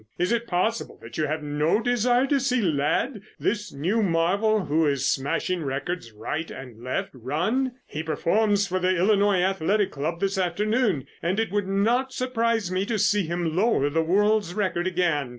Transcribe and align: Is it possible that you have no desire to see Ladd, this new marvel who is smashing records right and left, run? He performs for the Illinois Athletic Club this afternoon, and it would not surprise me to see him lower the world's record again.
Is 0.17 0.31
it 0.31 0.47
possible 0.47 0.97
that 1.03 1.19
you 1.19 1.27
have 1.27 1.43
no 1.43 1.79
desire 1.79 2.25
to 2.25 2.39
see 2.39 2.59
Ladd, 2.59 3.21
this 3.39 3.71
new 3.71 4.01
marvel 4.01 4.65
who 4.65 4.87
is 4.87 5.07
smashing 5.07 5.63
records 5.63 6.11
right 6.11 6.49
and 6.49 6.83
left, 6.83 7.11
run? 7.13 7.73
He 7.85 8.01
performs 8.01 8.65
for 8.65 8.79
the 8.79 8.97
Illinois 8.97 9.43
Athletic 9.43 9.91
Club 9.91 10.19
this 10.19 10.39
afternoon, 10.39 11.05
and 11.21 11.39
it 11.39 11.51
would 11.51 11.67
not 11.67 12.13
surprise 12.13 12.71
me 12.71 12.83
to 12.87 12.97
see 12.97 13.27
him 13.27 13.55
lower 13.55 13.91
the 13.91 14.01
world's 14.01 14.55
record 14.55 14.87
again. 14.87 15.29